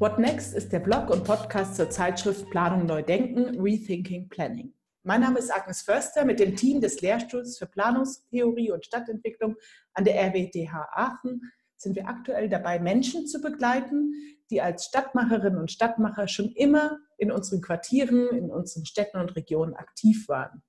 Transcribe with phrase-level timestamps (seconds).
[0.00, 4.72] What Next ist der Blog und Podcast zur Zeitschrift Planung Neu Denken, Rethinking Planning.
[5.02, 6.24] Mein Name ist Agnes Förster.
[6.24, 9.56] Mit dem Team des Lehrstuhls für Planungstheorie und Stadtentwicklung
[9.94, 11.40] an der RWTH Aachen
[11.76, 14.12] sind wir aktuell dabei, Menschen zu begleiten,
[14.50, 19.74] die als Stadtmacherinnen und Stadtmacher schon immer in unseren Quartieren, in unseren Städten und Regionen
[19.74, 20.62] aktiv waren.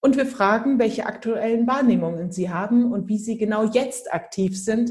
[0.00, 4.90] Und wir fragen, welche aktuellen Wahrnehmungen sie haben und wie sie genau jetzt aktiv sind,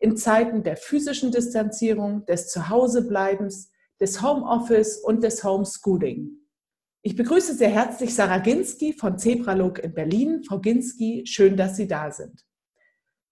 [0.00, 6.30] in Zeiten der physischen Distanzierung, des Zuhausebleibens, des Homeoffice und des Homeschooling.
[7.02, 10.42] Ich begrüße sehr herzlich Sarah Ginski von Zebralog in Berlin.
[10.42, 12.44] Frau Ginski, schön, dass Sie da sind.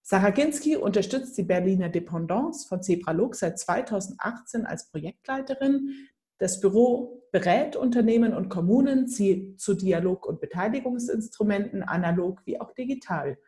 [0.02, 6.08] Sarah Ginski unterstützt die Berliner Dependance von Zebralog seit 2018 als Projektleiterin.
[6.38, 13.38] Das Büro berät Unternehmen und Kommunen zu Dialog- und Beteiligungsinstrumenten, analog wie auch digital.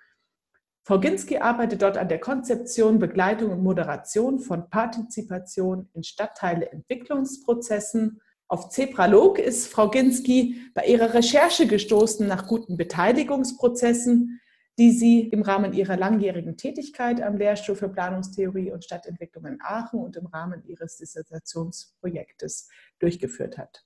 [0.83, 8.21] Frau Ginski arbeitet dort an der Konzeption, Begleitung und Moderation von Partizipation in Stadtteile-Entwicklungsprozessen.
[8.49, 14.41] Auf Zebralog ist Frau Ginski bei ihrer Recherche gestoßen nach guten Beteiligungsprozessen,
[14.79, 20.01] die sie im Rahmen ihrer langjährigen Tätigkeit am Lehrstuhl für Planungstheorie und Stadtentwicklung in Aachen
[20.01, 23.85] und im Rahmen ihres Dissertationsprojektes durchgeführt hat.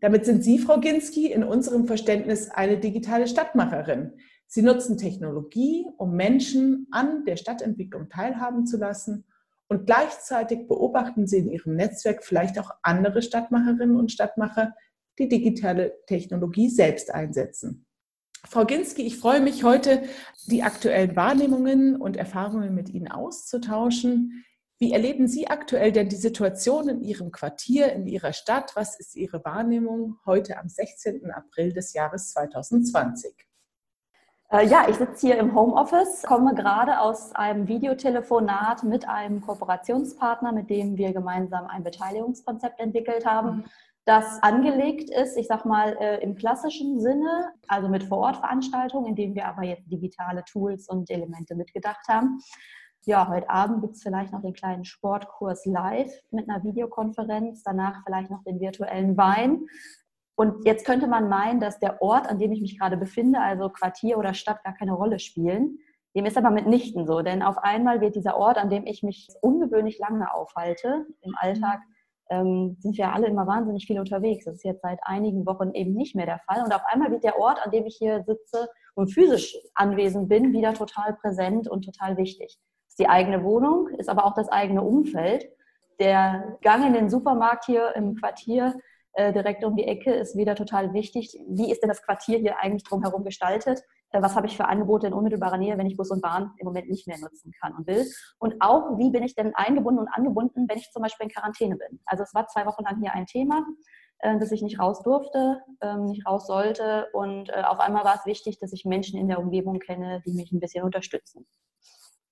[0.00, 4.14] Damit sind Sie, Frau Ginski, in unserem Verständnis eine digitale Stadtmacherin,
[4.46, 9.24] Sie nutzen Technologie, um Menschen an der Stadtentwicklung teilhaben zu lassen
[9.68, 14.74] und gleichzeitig beobachten Sie in Ihrem Netzwerk vielleicht auch andere Stadtmacherinnen und Stadtmacher,
[15.18, 17.86] die digitale Technologie selbst einsetzen.
[18.46, 20.02] Frau Ginski, ich freue mich heute,
[20.46, 24.44] die aktuellen Wahrnehmungen und Erfahrungen mit Ihnen auszutauschen.
[24.78, 28.72] Wie erleben Sie aktuell denn die Situation in Ihrem Quartier, in Ihrer Stadt?
[28.76, 31.30] Was ist Ihre Wahrnehmung heute am 16.
[31.30, 33.34] April des Jahres 2020?
[34.54, 40.52] Äh, ja, ich sitze hier im Homeoffice, komme gerade aus einem Videotelefonat mit einem Kooperationspartner,
[40.52, 43.64] mit dem wir gemeinsam ein Beteiligungskonzept entwickelt haben, mhm.
[44.04, 49.34] das angelegt ist, ich sag mal, äh, im klassischen Sinne, also mit Vorortveranstaltungen, in denen
[49.34, 52.38] wir aber jetzt digitale Tools und Elemente mitgedacht haben.
[53.06, 58.04] Ja, heute Abend gibt es vielleicht noch den kleinen Sportkurs live mit einer Videokonferenz, danach
[58.06, 59.66] vielleicht noch den virtuellen Wein.
[60.36, 63.68] Und jetzt könnte man meinen, dass der Ort, an dem ich mich gerade befinde, also
[63.68, 65.78] Quartier oder Stadt, gar keine Rolle spielen.
[66.16, 69.28] Dem ist aber mitnichten so, denn auf einmal wird dieser Ort, an dem ich mich
[69.40, 71.80] ungewöhnlich lange aufhalte, im Alltag
[72.30, 74.44] ähm, sind wir alle immer wahnsinnig viel unterwegs.
[74.44, 76.64] Das ist jetzt seit einigen Wochen eben nicht mehr der Fall.
[76.64, 80.52] Und auf einmal wird der Ort, an dem ich hier sitze und physisch anwesend bin,
[80.52, 82.58] wieder total präsent und total wichtig.
[82.86, 85.48] Das ist die eigene Wohnung, ist aber auch das eigene Umfeld.
[86.00, 88.74] Der Gang in den Supermarkt hier im Quartier
[89.14, 91.38] äh, direkt um die Ecke ist wieder total wichtig.
[91.48, 93.80] Wie ist denn das Quartier hier eigentlich drumherum gestaltet?
[94.10, 96.66] Äh, was habe ich für Angebote in unmittelbarer Nähe, wenn ich Bus und Bahn im
[96.66, 98.04] Moment nicht mehr nutzen kann und will?
[98.38, 101.76] Und auch, wie bin ich denn eingebunden und angebunden, wenn ich zum Beispiel in Quarantäne
[101.76, 102.00] bin?
[102.06, 103.64] Also es war zwei Wochen lang hier ein Thema,
[104.18, 107.06] äh, dass ich nicht raus durfte, ähm, nicht raus sollte.
[107.12, 110.50] Und auf einmal war es wichtig, dass ich Menschen in der Umgebung kenne, die mich
[110.50, 111.46] ein bisschen unterstützen.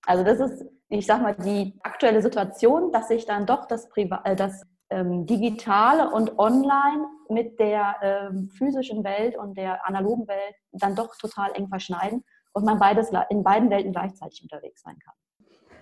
[0.05, 4.21] Also das ist, ich sag mal, die aktuelle Situation, dass sich dann doch das, Priva
[4.35, 10.95] das ähm, digitale und online mit der ähm, physischen Welt und der analogen Welt dann
[10.95, 15.15] doch total eng verschneiden und man beides in beiden Welten gleichzeitig unterwegs sein kann.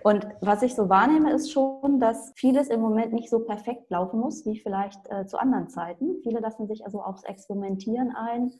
[0.03, 4.19] Und was ich so wahrnehme, ist schon, dass vieles im Moment nicht so perfekt laufen
[4.19, 6.21] muss, wie vielleicht äh, zu anderen Zeiten.
[6.23, 8.51] Viele lassen sich also aufs Experimentieren ein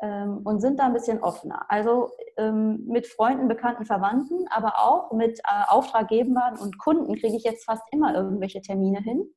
[0.00, 1.64] ähm, und sind da ein bisschen offener.
[1.68, 7.42] Also ähm, mit Freunden, Bekannten, Verwandten, aber auch mit äh, Auftraggebern und Kunden kriege ich
[7.42, 9.28] jetzt fast immer irgendwelche Termine hin.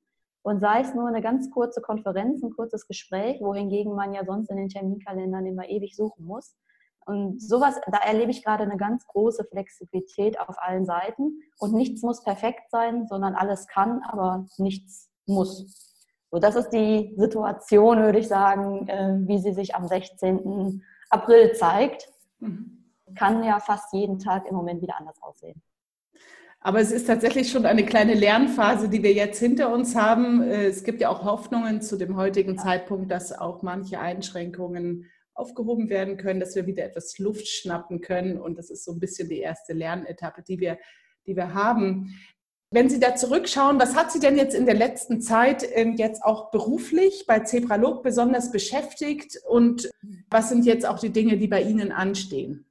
[0.41, 4.50] Und sei es nur eine ganz kurze Konferenz, ein kurzes Gespräch, wohingegen man ja sonst
[4.50, 6.55] in den Terminkalendern immer ewig suchen muss.
[7.05, 11.41] Und sowas, da erlebe ich gerade eine ganz große Flexibilität auf allen Seiten.
[11.57, 15.89] Und nichts muss perfekt sein, sondern alles kann, aber nichts muss.
[16.31, 20.83] So, das ist die Situation, würde ich sagen, äh, wie sie sich am 16.
[21.09, 22.07] April zeigt.
[22.39, 22.86] Mhm.
[23.15, 25.62] Kann ja fast jeden Tag im Moment wieder anders aussehen.
[26.61, 30.41] Aber es ist tatsächlich schon eine kleine Lernphase, die wir jetzt hinter uns haben.
[30.41, 32.63] Äh, es gibt ja auch Hoffnungen zu dem heutigen ja.
[32.63, 38.39] Zeitpunkt, dass auch manche Einschränkungen aufgehoben werden können, dass wir wieder etwas Luft schnappen können.
[38.39, 40.77] Und das ist so ein bisschen die erste Lernetappe, die wir,
[41.25, 42.13] die wir haben.
[42.71, 46.23] Wenn Sie da zurückschauen, was hat Sie denn jetzt in der letzten Zeit ähm, jetzt
[46.23, 49.89] auch beruflich bei Zebralog besonders beschäftigt und
[50.29, 52.69] was sind jetzt auch die Dinge, die bei Ihnen anstehen?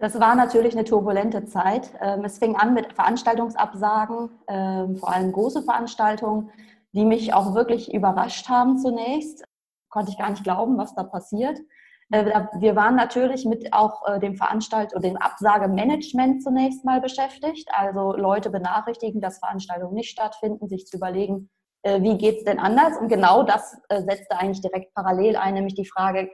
[0.00, 1.92] Das war natürlich eine turbulente Zeit.
[2.00, 6.50] Ähm, es fing an mit Veranstaltungsabsagen, ähm, vor allem große Veranstaltungen,
[6.92, 9.44] die mich auch wirklich überrascht haben zunächst.
[9.90, 11.58] Konnte ich gar nicht glauben, was da passiert.
[12.10, 17.68] Äh, wir waren natürlich mit auch äh, dem Veranstalt oder dem Absagemanagement zunächst mal beschäftigt,
[17.70, 21.50] also Leute benachrichtigen, dass Veranstaltungen nicht stattfinden, sich zu überlegen,
[21.82, 22.96] äh, wie geht es denn anders?
[22.98, 26.30] Und genau das setzte eigentlich direkt parallel ein, nämlich die Frage,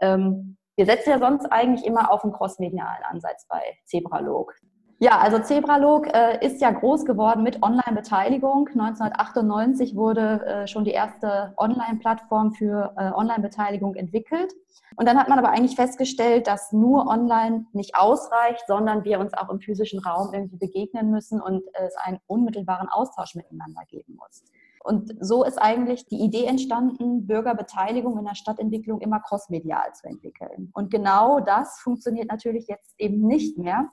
[0.00, 4.54] ähm, wir setzen ja sonst eigentlich immer auf einen crossmedialen Ansatz bei Zebralog.
[5.02, 8.68] Ja, also Zebralog äh, ist ja groß geworden mit Online-Beteiligung.
[8.68, 14.52] 1998 wurde äh, schon die erste Online-Plattform für äh, Online-Beteiligung entwickelt.
[14.96, 19.32] Und dann hat man aber eigentlich festgestellt, dass nur online nicht ausreicht, sondern wir uns
[19.32, 24.44] auch im physischen Raum irgendwie begegnen müssen und es einen unmittelbaren Austausch miteinander geben muss.
[24.82, 30.70] Und so ist eigentlich die Idee entstanden, Bürgerbeteiligung in der Stadtentwicklung immer crossmedial zu entwickeln.
[30.72, 33.90] Und genau das funktioniert natürlich jetzt eben nicht mehr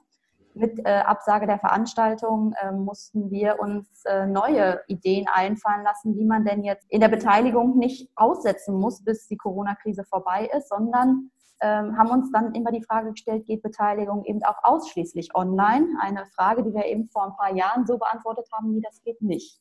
[0.58, 6.24] mit äh, Absage der Veranstaltung äh, mussten wir uns äh, neue Ideen einfallen lassen, wie
[6.24, 11.30] man denn jetzt in der Beteiligung nicht aussetzen muss, bis die Corona-Krise vorbei ist, sondern
[11.60, 15.86] ähm, haben uns dann immer die Frage gestellt, geht Beteiligung eben auch ausschließlich online?
[16.00, 19.20] Eine Frage, die wir eben vor ein paar Jahren so beantwortet haben, nee, das geht
[19.20, 19.60] nicht.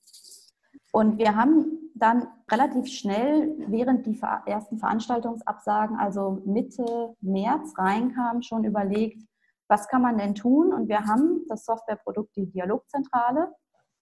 [0.91, 8.63] Und wir haben dann relativ schnell, während die ersten Veranstaltungsabsagen, also Mitte März reinkamen, schon
[8.63, 9.23] überlegt,
[9.67, 10.73] was kann man denn tun?
[10.73, 13.53] Und wir haben das Softwareprodukt, die Dialogzentrale,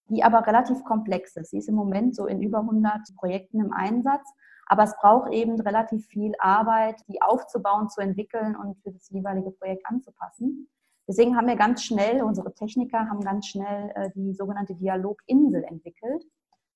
[0.10, 1.52] die aber relativ komplex ist.
[1.52, 4.28] Sie ist im Moment so in über 100 Projekten im Einsatz,
[4.68, 9.52] aber es braucht eben relativ viel Arbeit, die aufzubauen, zu entwickeln und für das jeweilige
[9.52, 10.70] Projekt anzupassen.
[11.08, 16.24] Deswegen haben wir ganz schnell, unsere Techniker haben ganz schnell äh, die sogenannte Dialoginsel entwickelt.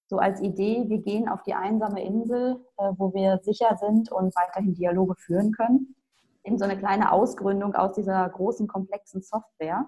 [0.09, 4.35] So als Idee, wir gehen auf die einsame Insel, äh, wo wir sicher sind und
[4.35, 5.95] weiterhin Dialoge führen können
[6.43, 9.87] eben so eine kleine Ausgründung aus dieser großen, komplexen Software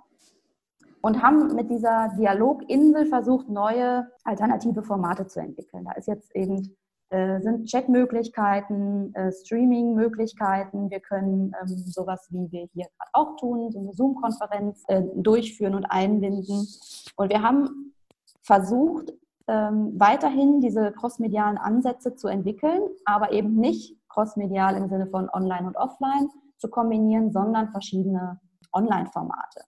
[1.02, 5.86] und haben mit dieser Dialoginsel versucht, neue alternative Formate zu entwickeln.
[5.86, 6.78] Da ist jetzt eben
[7.10, 10.90] äh, sind Chatmöglichkeiten, äh, Streaming-Möglichkeiten.
[10.90, 15.76] Wir können ähm, sowas, wie wir hier gerade auch tun, so eine Zoom-Konferenz äh, durchführen
[15.76, 16.68] und einbinden.
[17.16, 17.94] Und wir haben
[18.44, 19.12] versucht,
[19.48, 25.68] ähm, weiterhin diese crossmedialen Ansätze zu entwickeln, aber eben nicht crossmedial im Sinne von online
[25.68, 28.40] und offline, zu kombinieren, sondern verschiedene
[28.72, 29.64] Online-Formate.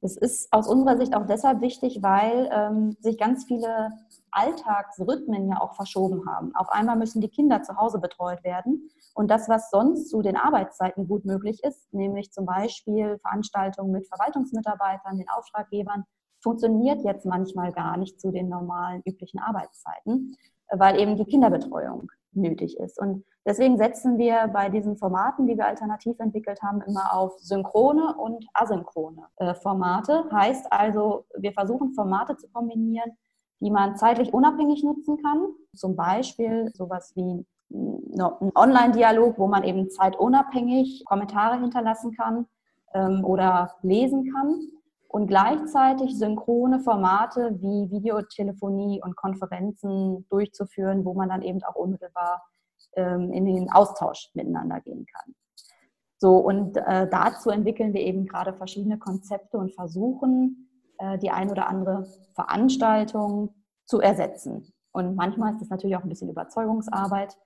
[0.00, 3.90] Das ist aus unserer Sicht auch deshalb wichtig, weil ähm, sich ganz viele
[4.30, 6.54] Alltagsrhythmen ja auch verschoben haben.
[6.54, 8.90] Auf einmal müssen die Kinder zu Hause betreut werden.
[9.14, 14.06] Und das, was sonst zu den Arbeitszeiten gut möglich ist, nämlich zum Beispiel Veranstaltungen mit
[14.06, 16.04] Verwaltungsmitarbeitern, den Auftraggebern,
[16.40, 20.36] funktioniert jetzt manchmal gar nicht zu den normalen üblichen Arbeitszeiten,
[20.70, 23.00] weil eben die Kinderbetreuung nötig ist.
[23.00, 28.14] Und deswegen setzen wir bei diesen Formaten, die wir alternativ entwickelt haben, immer auf synchrone
[28.16, 30.24] und asynchrone äh, Formate.
[30.30, 33.10] Heißt also, wir versuchen Formate zu kombinieren,
[33.60, 35.48] die man zeitlich unabhängig nutzen kann.
[35.74, 37.46] Zum Beispiel sowas wie ein
[38.54, 42.46] Online-Dialog, wo man eben zeitunabhängig Kommentare hinterlassen kann
[42.94, 44.60] ähm, oder lesen kann
[45.18, 52.44] und gleichzeitig synchrone Formate wie Videotelefonie und Konferenzen durchzuführen, wo man dann eben auch unmittelbar
[52.94, 55.34] ähm, in den Austausch miteinander gehen kann.
[56.18, 61.50] So, und äh, dazu entwickeln wir eben gerade verschiedene Konzepte und versuchen, äh, die ein
[61.50, 64.72] oder andere Veranstaltung zu ersetzen.
[64.92, 67.36] Und manchmal ist das natürlich auch ein bisschen Überzeugungsarbeit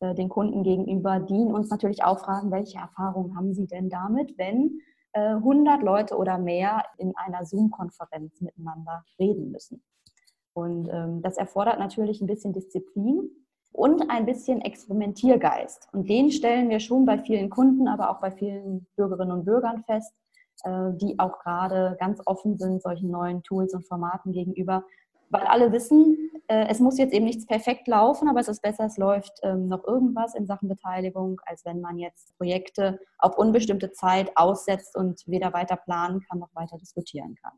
[0.00, 4.38] äh, den Kunden gegenüber, die uns natürlich auch fragen, welche Erfahrungen haben sie denn damit,
[4.38, 4.80] wenn
[5.14, 9.82] 100 äh, Leute oder mehr in einer Zoom-Konferenz miteinander reden müssen.
[10.52, 13.30] Und ähm, das erfordert natürlich ein bisschen Disziplin
[13.72, 15.88] und ein bisschen Experimentiergeist.
[15.92, 19.84] Und den stellen wir schon bei vielen Kunden, aber auch bei vielen Bürgerinnen und Bürgern
[19.84, 20.12] fest,
[20.64, 24.84] äh, die auch gerade ganz offen sind solchen neuen Tools und Formaten gegenüber,
[25.30, 28.86] weil alle wissen, äh, es muss jetzt eben nichts perfekt laufen, aber es ist besser,
[28.86, 33.92] es läuft ähm, noch irgendwas in Sachen Beteiligung, als wenn man jetzt Projekte auf unbestimmte
[33.92, 37.52] Zeit aussetzt und weder weiter planen kann noch weiter diskutieren kann.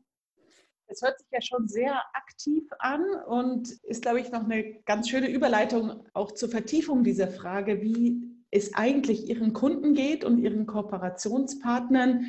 [0.87, 5.07] Es hört sich ja schon sehr aktiv an und ist, glaube ich, noch eine ganz
[5.07, 10.65] schöne Überleitung auch zur Vertiefung dieser Frage, wie es eigentlich Ihren Kunden geht und Ihren
[10.65, 12.25] Kooperationspartnern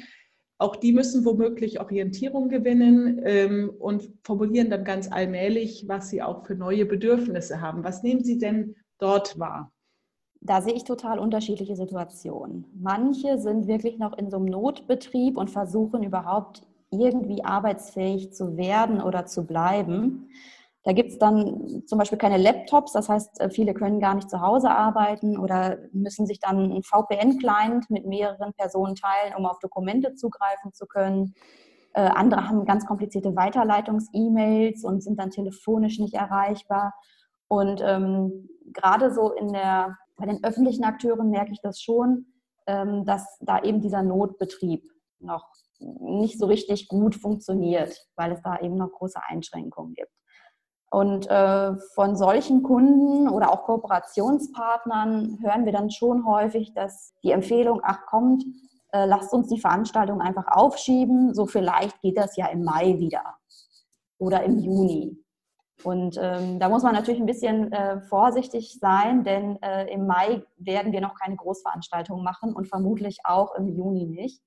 [0.62, 6.46] auch die müssen womöglich Orientierung gewinnen ähm, und formulieren dann ganz allmählich, was sie auch
[6.46, 7.84] für neue Bedürfnisse haben.
[7.84, 9.72] Was nehmen Sie denn dort wahr?
[10.40, 12.64] Da sehe ich total unterschiedliche Situationen.
[12.74, 19.00] Manche sind wirklich noch in so einem Notbetrieb und versuchen überhaupt irgendwie arbeitsfähig zu werden
[19.00, 20.28] oder zu bleiben.
[20.84, 24.28] Da gibt es dann zum Beispiel keine Laptops, das heißt, äh, viele können gar nicht
[24.28, 29.60] zu Hause arbeiten oder müssen sich dann ein VPN-Client mit mehreren Personen teilen, um auf
[29.60, 31.34] Dokumente zugreifen zu können.
[31.94, 36.94] Äh, andere haben ganz komplizierte Weiterleitungs-E-Mails und sind dann telefonisch nicht erreichbar.
[37.46, 42.26] Und ähm, gerade so in der, bei den öffentlichen Akteuren merke ich das schon,
[42.66, 44.82] ähm, dass da eben dieser Notbetrieb
[45.20, 45.46] noch
[45.78, 50.12] nicht so richtig gut funktioniert, weil es da eben noch große Einschränkungen gibt.
[50.92, 57.30] Und äh, von solchen Kunden oder auch Kooperationspartnern hören wir dann schon häufig, dass die
[57.30, 58.44] Empfehlung, ach kommt,
[58.92, 63.22] äh, lasst uns die Veranstaltung einfach aufschieben, so vielleicht geht das ja im Mai wieder
[64.18, 65.16] oder im Juni.
[65.82, 70.44] Und ähm, da muss man natürlich ein bisschen äh, vorsichtig sein, denn äh, im Mai
[70.58, 74.42] werden wir noch keine Großveranstaltung machen und vermutlich auch im Juni nicht.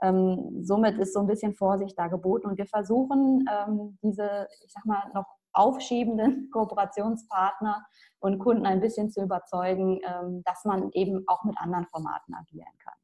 [0.00, 4.72] Ähm, somit ist so ein bisschen Vorsicht da geboten und wir versuchen ähm, diese, ich
[4.72, 7.86] sag mal, noch aufschiebenden Kooperationspartner
[8.20, 12.76] und Kunden ein bisschen zu überzeugen, ähm, dass man eben auch mit anderen Formaten agieren
[12.78, 12.94] kann.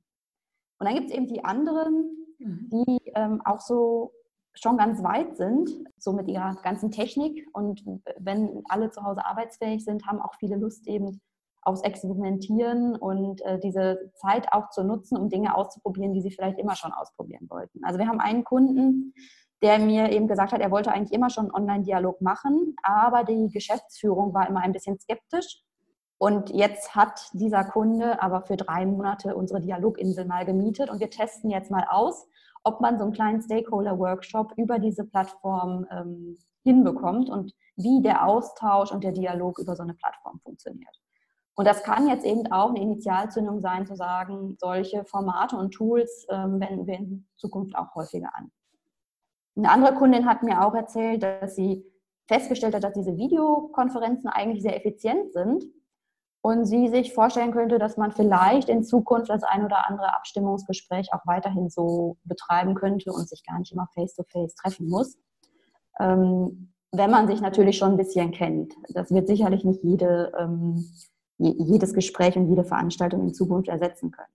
[0.78, 2.70] Und dann gibt es eben die anderen, mhm.
[2.70, 4.12] die ähm, auch so
[4.54, 7.48] schon ganz weit sind, so mit ihrer ganzen Technik.
[7.52, 7.84] Und
[8.18, 11.20] wenn alle zu Hause arbeitsfähig sind, haben auch viele Lust eben
[11.62, 16.58] aufs Experimentieren und äh, diese Zeit auch zu nutzen, um Dinge auszuprobieren, die sie vielleicht
[16.58, 17.82] immer schon ausprobieren wollten.
[17.84, 19.14] Also wir haben einen Kunden,
[19.64, 23.48] der mir eben gesagt hat, er wollte eigentlich immer schon einen Online-Dialog machen, aber die
[23.48, 25.62] Geschäftsführung war immer ein bisschen skeptisch.
[26.18, 31.08] Und jetzt hat dieser Kunde aber für drei Monate unsere Dialoginsel mal gemietet und wir
[31.08, 32.28] testen jetzt mal aus,
[32.62, 38.92] ob man so einen kleinen Stakeholder-Workshop über diese Plattform ähm, hinbekommt und wie der Austausch
[38.92, 41.00] und der Dialog über so eine Plattform funktioniert.
[41.54, 46.26] Und das kann jetzt eben auch eine Initialzündung sein, zu sagen, solche Formate und Tools
[46.28, 48.50] ähm, wenden wir in Zukunft auch häufiger an.
[49.56, 51.84] Eine andere Kundin hat mir auch erzählt, dass sie
[52.26, 55.64] festgestellt hat, dass diese Videokonferenzen eigentlich sehr effizient sind
[56.40, 61.12] und sie sich vorstellen könnte, dass man vielleicht in Zukunft das ein oder andere Abstimmungsgespräch
[61.12, 65.16] auch weiterhin so betreiben könnte und sich gar nicht immer face-to-face -face treffen muss.
[66.00, 68.74] Ähm, wenn man sich natürlich schon ein bisschen kennt.
[68.90, 70.84] Das wird sicherlich nicht jede, ähm,
[71.38, 74.28] jedes Gespräch und jede Veranstaltung in Zukunft ersetzen können.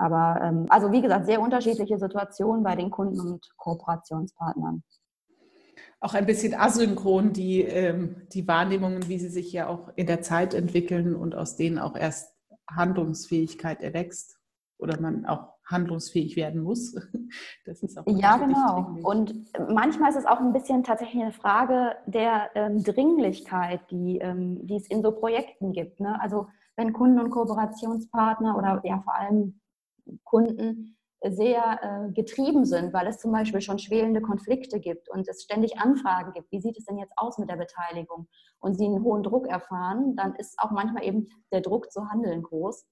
[0.00, 4.82] Aber ähm, also wie gesagt, sehr unterschiedliche Situationen bei den Kunden und Kooperationspartnern.
[6.00, 10.22] Auch ein bisschen asynchron die, ähm, die Wahrnehmungen, wie sie sich ja auch in der
[10.22, 12.34] Zeit entwickeln und aus denen auch erst
[12.70, 14.38] Handlungsfähigkeit erwächst
[14.78, 16.94] oder man auch handlungsfähig werden muss.
[17.64, 18.96] Das ist auch ja, genau.
[19.02, 19.32] Und
[19.68, 24.74] manchmal ist es auch ein bisschen tatsächlich eine Frage der ähm, Dringlichkeit, die, ähm, die
[24.74, 26.00] es in so Projekten gibt.
[26.00, 26.20] Ne?
[26.20, 29.59] Also wenn Kunden und Kooperationspartner oder ja vor allem
[30.24, 35.42] Kunden sehr äh, getrieben sind, weil es zum Beispiel schon schwelende Konflikte gibt und es
[35.42, 38.26] ständig Anfragen gibt, wie sieht es denn jetzt aus mit der Beteiligung
[38.58, 42.42] und sie einen hohen Druck erfahren, dann ist auch manchmal eben der Druck zu handeln
[42.42, 42.86] groß.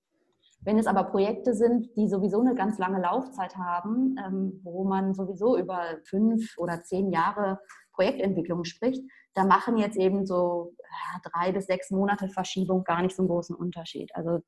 [0.60, 5.14] Wenn es aber Projekte sind, die sowieso eine ganz lange Laufzeit haben, ähm, wo man
[5.14, 7.60] sowieso über fünf oder zehn Jahre
[7.92, 9.02] Projektentwicklung spricht,
[9.34, 10.74] da machen jetzt eben so
[11.22, 14.14] drei bis sechs Monate Verschiebung gar nicht so einen großen Unterschied.
[14.14, 14.40] Also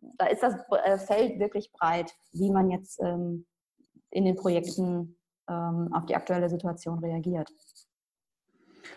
[0.00, 0.54] da ist das
[0.84, 3.46] äh, Feld wirklich breit, wie man jetzt ähm,
[4.10, 5.16] in den Projekten
[5.48, 7.50] ähm, auf die aktuelle Situation reagiert.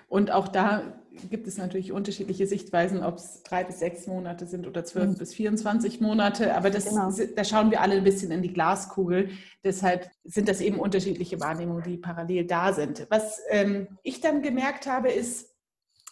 [0.07, 0.93] Und auch da
[1.29, 5.17] gibt es natürlich unterschiedliche Sichtweisen, ob es drei bis sechs Monate sind oder zwölf mhm.
[5.17, 6.55] bis 24 Monate.
[6.55, 7.11] Aber das, genau.
[7.35, 9.29] da schauen wir alle ein bisschen in die Glaskugel.
[9.63, 13.07] Deshalb sind das eben unterschiedliche Wahrnehmungen, die parallel da sind.
[13.09, 15.53] Was ähm, ich dann gemerkt habe, ist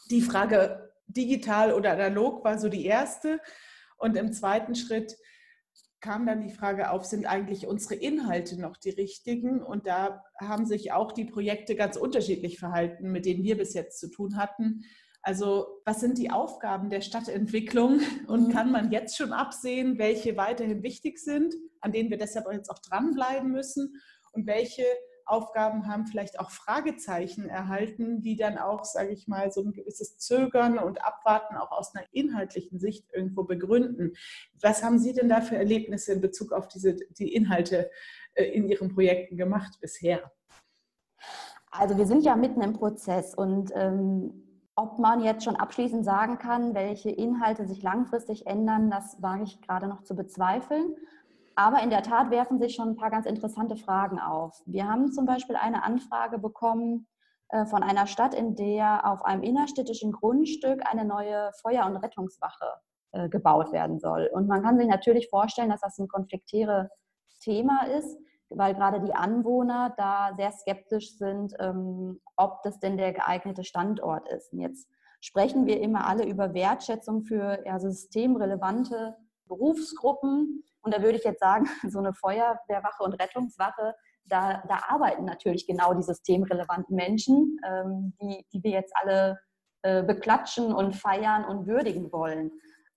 [0.10, 3.40] die Frage digital oder analog war so die erste.
[4.02, 5.16] Und im zweiten Schritt
[6.02, 9.62] kam dann die Frage auf, sind eigentlich unsere Inhalte noch die richtigen?
[9.62, 14.00] Und da haben sich auch die Projekte ganz unterschiedlich verhalten, mit denen wir bis jetzt
[14.00, 14.82] zu tun hatten.
[15.22, 18.52] Also was sind die Aufgaben der Stadtentwicklung und mhm.
[18.52, 22.80] kann man jetzt schon absehen, welche weiterhin wichtig sind, an denen wir deshalb jetzt auch
[22.80, 23.94] dranbleiben müssen
[24.34, 24.84] und welche
[25.32, 30.18] Aufgaben haben vielleicht auch Fragezeichen erhalten, die dann auch, sage ich mal, so ein gewisses
[30.18, 34.14] Zögern und Abwarten auch aus einer inhaltlichen Sicht irgendwo begründen.
[34.62, 37.90] Was haben Sie denn da für Erlebnisse in Bezug auf diese, die Inhalte
[38.34, 40.32] äh, in Ihren Projekten gemacht bisher?
[41.72, 44.44] Also wir sind ja mitten im Prozess und ähm,
[44.76, 49.62] ob man jetzt schon abschließend sagen kann, welche Inhalte sich langfristig ändern, das wage ich
[49.62, 50.96] gerade noch zu bezweifeln.
[51.62, 54.64] Aber in der Tat werfen sich schon ein paar ganz interessante Fragen auf.
[54.66, 57.08] Wir haben zum Beispiel eine Anfrage bekommen
[57.50, 62.66] äh, von einer Stadt, in der auf einem innerstädtischen Grundstück eine neue Feuer- und Rettungswache
[63.12, 64.28] äh, gebaut werden soll.
[64.34, 66.88] Und man kann sich natürlich vorstellen, dass das ein konfliktäres
[67.42, 68.18] Thema ist,
[68.50, 74.28] weil gerade die Anwohner da sehr skeptisch sind, ähm, ob das denn der geeignete Standort
[74.30, 74.52] ist.
[74.52, 74.90] Und jetzt
[75.20, 79.16] sprechen wir immer alle über Wertschätzung für ja, systemrelevante
[79.46, 80.64] Berufsgruppen.
[80.82, 83.96] Und da würde ich jetzt sagen, so eine Feuerwehrwache und Rettungswache,
[84.26, 89.40] da, da arbeiten natürlich genau die systemrelevanten Menschen, ähm, die, die wir jetzt alle
[89.84, 92.52] äh, beklatschen und feiern und würdigen wollen.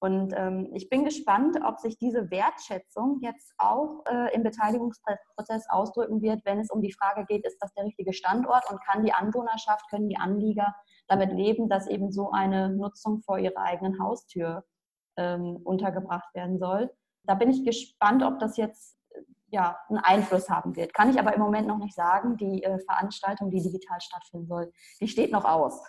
[0.04, 6.20] Und ähm, ich bin gespannt, ob sich diese Wertschätzung jetzt auch äh, im Beteiligungsprozess ausdrücken
[6.20, 9.14] wird, wenn es um die Frage geht, ist das der richtige Standort und kann die
[9.14, 10.74] Anwohnerschaft, können die Anlieger
[11.08, 14.64] damit leben, dass eben so eine Nutzung vor ihrer eigenen Haustür
[15.16, 16.90] ähm, untergebracht werden soll.
[17.24, 18.96] Da bin ich gespannt, ob das jetzt
[19.48, 20.92] ja, einen Einfluss haben wird.
[20.94, 22.36] Kann ich aber im Moment noch nicht sagen.
[22.36, 25.80] Die äh, Veranstaltung, die digital stattfinden soll, die steht noch aus.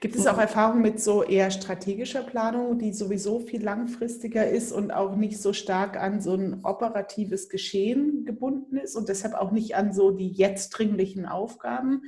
[0.00, 4.92] Gibt es auch Erfahrungen mit so eher strategischer Planung, die sowieso viel langfristiger ist und
[4.92, 9.76] auch nicht so stark an so ein operatives Geschehen gebunden ist und deshalb auch nicht
[9.76, 12.02] an so die jetzt dringlichen Aufgaben,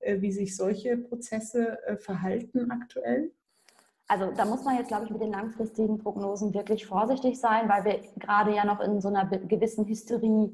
[0.00, 3.32] äh, wie sich solche Prozesse äh, verhalten aktuell?
[4.08, 7.84] Also da muss man jetzt, glaube ich, mit den langfristigen Prognosen wirklich vorsichtig sein, weil
[7.84, 10.50] wir gerade ja noch in so einer gewissen Hysterie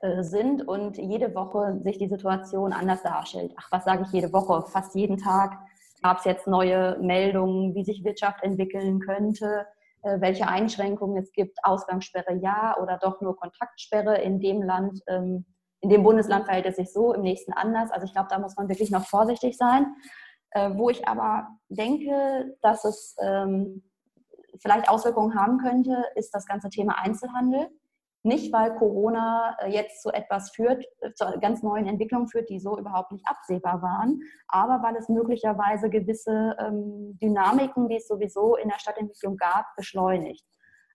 [0.00, 3.54] äh, sind und jede Woche sich die Situation anders darstellt.
[3.56, 4.62] Ach, was sage ich jede Woche?
[4.68, 5.58] Fast jeden Tag
[6.02, 9.66] Gab es jetzt neue Meldungen, wie sich Wirtschaft entwickeln könnte,
[10.02, 15.44] äh, welche Einschränkungen es gibt, Ausgangssperre ja oder doch nur Kontaktsperre in dem Land, ähm,
[15.80, 17.90] in dem Bundesland verhält es sich so, im nächsten anders.
[17.90, 19.86] Also ich glaube, da muss man wirklich noch vorsichtig sein.
[20.52, 23.82] Äh, wo ich aber denke, dass es ähm,
[24.60, 27.68] vielleicht Auswirkungen haben könnte, ist das ganze Thema Einzelhandel.
[28.24, 32.58] Nicht, weil Corona äh, jetzt zu etwas führt, äh, zu ganz neuen Entwicklungen führt, die
[32.58, 38.56] so überhaupt nicht absehbar waren, aber weil es möglicherweise gewisse ähm, Dynamiken, die es sowieso
[38.56, 40.44] in der Stadtentwicklung gab, beschleunigt.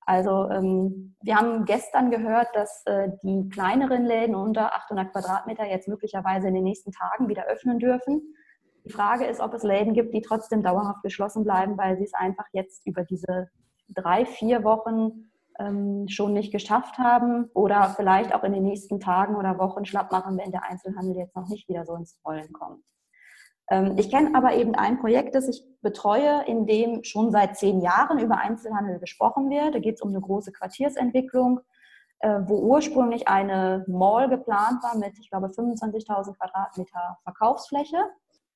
[0.05, 5.87] Also ähm, wir haben gestern gehört, dass äh, die kleineren Läden unter 800 Quadratmeter jetzt
[5.87, 8.35] möglicherweise in den nächsten Tagen wieder öffnen dürfen.
[8.85, 12.13] Die Frage ist, ob es Läden gibt, die trotzdem dauerhaft geschlossen bleiben, weil sie es
[12.13, 13.49] einfach jetzt über diese
[13.89, 19.35] drei, vier Wochen ähm, schon nicht geschafft haben oder vielleicht auch in den nächsten Tagen
[19.35, 22.83] oder Wochen schlapp machen, wenn der Einzelhandel jetzt noch nicht wieder so ins Rollen kommt.
[23.69, 27.81] Ähm, ich kenne aber eben ein Projekt, das ich betreue, in dem schon seit zehn
[27.81, 29.75] Jahren über Einzelhandel gesprochen wird.
[29.75, 31.61] Da geht es um eine große Quartiersentwicklung,
[32.19, 37.97] äh, wo ursprünglich eine Mall geplant war mit, ich glaube, 25.000 Quadratmeter Verkaufsfläche.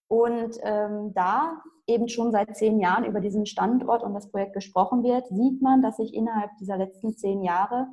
[0.08, 5.04] Und ähm, da eben schon seit zehn Jahren über diesen Standort und das Projekt gesprochen
[5.04, 7.88] wird, sieht man, dass sich innerhalb dieser letzten zehn Jahre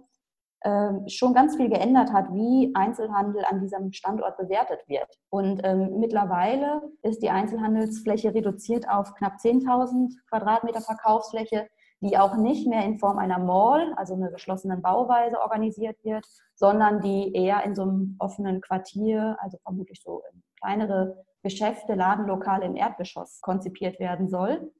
[0.64, 5.08] ähm, schon ganz viel geändert hat, wie Einzelhandel an diesem Standort bewertet wird.
[5.28, 11.68] Und ähm, mittlerweile ist die Einzelhandelsfläche reduziert auf knapp 10.000 Quadratmeter Verkaufsfläche,
[12.00, 16.24] die auch nicht mehr in Form einer Mall, also einer geschlossenen Bauweise organisiert wird,
[16.54, 20.22] sondern die eher in so einem offenen Quartier, also vermutlich so
[20.64, 24.72] kleinere Geschäfte, Ladenlokale im Erdgeschoss konzipiert werden soll.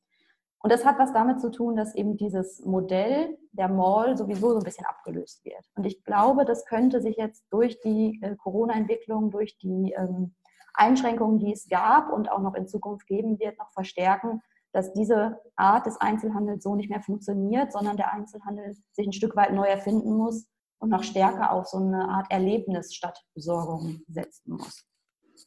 [0.59, 4.59] Und das hat was damit zu tun, dass eben dieses Modell der Mall sowieso so
[4.59, 5.63] ein bisschen abgelöst wird.
[5.75, 10.35] Und ich glaube, das könnte sich jetzt durch die äh, Corona-Entwicklung, durch die ähm,
[10.73, 14.41] Einschränkungen, die es gab und auch noch in Zukunft geben wird, noch verstärken,
[14.73, 19.37] dass diese Art des Einzelhandels so nicht mehr funktioniert, sondern der Einzelhandel sich ein Stück
[19.37, 20.47] weit neu erfinden muss
[20.79, 24.87] und noch stärker auf so eine Art Erlebnis statt Besorgung setzen muss.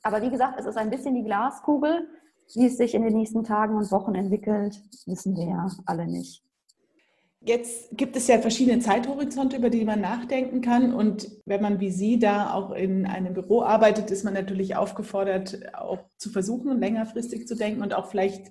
[0.03, 2.07] Aber wie gesagt, es ist ein bisschen die Glaskugel.
[2.55, 6.47] Wie es sich in den nächsten Tagen und Wochen entwickelt, wissen wir ja alle nicht.
[7.41, 10.93] Jetzt gibt es ja verschiedene Zeithorizonte, über die man nachdenken kann.
[10.93, 15.73] Und wenn man wie Sie da auch in einem Büro arbeitet, ist man natürlich aufgefordert,
[15.75, 18.47] auch zu versuchen, längerfristig zu denken und auch vielleicht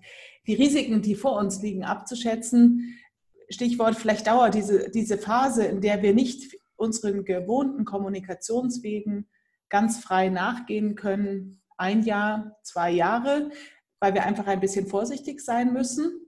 [0.46, 2.96] die Risiken, die vor uns liegen, abzuschätzen.
[3.48, 9.26] Stichwort, vielleicht dauert diese, diese Phase, in der wir nicht unseren gewohnten Kommunikationswegen
[9.68, 13.50] ganz frei nachgehen können, ein Jahr, zwei Jahre,
[14.00, 16.26] weil wir einfach ein bisschen vorsichtig sein müssen.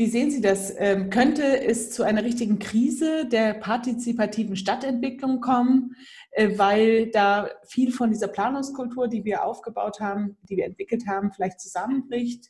[0.00, 0.72] Wie sehen Sie das?
[0.78, 5.96] Ähm, könnte es zu einer richtigen Krise der partizipativen Stadtentwicklung kommen,
[6.30, 11.32] äh, weil da viel von dieser Planungskultur, die wir aufgebaut haben, die wir entwickelt haben,
[11.32, 12.46] vielleicht zusammenbricht?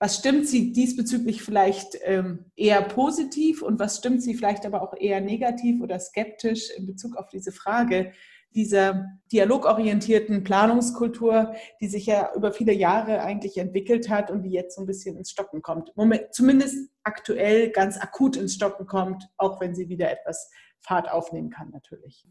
[0.00, 4.94] Was stimmt Sie diesbezüglich vielleicht ähm, eher positiv und was stimmt Sie vielleicht aber auch
[4.98, 8.12] eher negativ oder skeptisch in Bezug auf diese Frage?
[8.54, 14.76] Dieser dialogorientierten Planungskultur, die sich ja über viele Jahre eigentlich entwickelt hat und die jetzt
[14.76, 15.94] so ein bisschen ins Stocken kommt.
[15.96, 21.50] Moment, zumindest aktuell ganz akut ins Stocken kommt, auch wenn sie wieder etwas Fahrt aufnehmen
[21.50, 22.26] kann natürlich.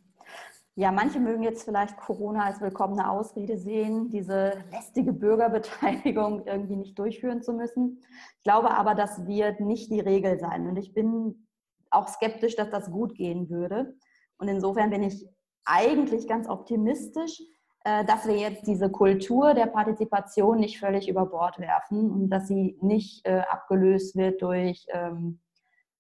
[0.79, 6.99] Ja, manche mögen jetzt vielleicht Corona als willkommene Ausrede sehen, diese lästige Bürgerbeteiligung irgendwie nicht
[6.99, 8.03] durchführen zu müssen.
[8.37, 10.67] Ich glaube aber, das wird nicht die Regel sein.
[10.67, 11.47] Und ich bin
[11.89, 13.95] auch skeptisch, dass das gut gehen würde.
[14.37, 15.27] Und insofern bin ich
[15.67, 17.41] eigentlich ganz optimistisch,
[17.83, 22.47] äh, dass wir jetzt diese Kultur der Partizipation nicht völlig über Bord werfen und dass
[22.47, 25.39] sie nicht äh, abgelöst wird durch ähm,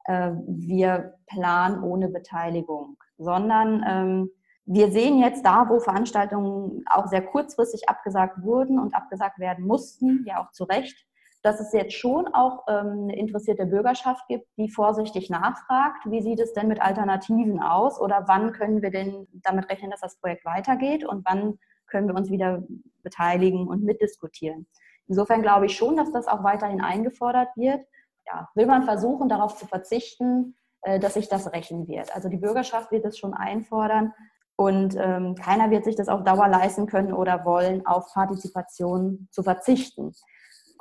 [0.05, 4.31] äh, wir planen ohne Beteiligung, sondern ähm,
[4.65, 10.25] wir sehen jetzt da, wo Veranstaltungen auch sehr kurzfristig abgesagt wurden und abgesagt werden mussten,
[10.27, 11.06] ja auch zu Recht,
[11.47, 16.51] dass es jetzt schon auch ähm, interessierte Bürgerschaft gibt, die vorsichtig nachfragt, wie sieht es
[16.51, 21.05] denn mit Alternativen aus oder wann können wir denn damit rechnen, dass das Projekt weitergeht
[21.05, 21.57] und wann
[21.87, 22.63] können wir uns wieder
[23.01, 24.67] beteiligen und mitdiskutieren.
[25.07, 27.79] Insofern glaube ich schon, dass das auch weiterhin eingefordert wird.
[28.25, 32.13] Ja, will man versuchen, darauf zu verzichten, äh, dass sich das rächen wird.
[32.13, 34.13] Also die Bürgerschaft wird es schon einfordern
[34.57, 39.43] und ähm, keiner wird sich das auf Dauer leisten können oder wollen, auf Partizipation zu
[39.43, 40.11] verzichten.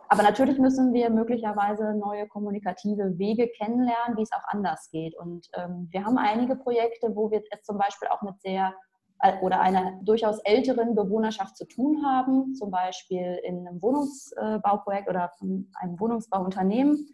[0.09, 5.17] Aber natürlich müssen wir möglicherweise neue kommunikative Wege kennenlernen, wie es auch anders geht.
[5.17, 8.73] Und ähm, wir haben einige Projekte, wo wir es zum Beispiel auch mit sehr
[9.21, 15.31] äh, oder einer durchaus älteren Bewohnerschaft zu tun haben, zum Beispiel in einem Wohnungsbauprojekt oder
[15.39, 17.09] von einem Wohnungsbauunternehmen,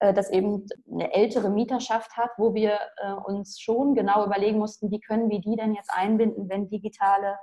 [0.00, 4.90] äh, das eben eine ältere Mieterschaft hat, wo wir äh, uns schon genau überlegen mussten,
[4.90, 7.36] wie können wir die denn jetzt einbinden, wenn digitale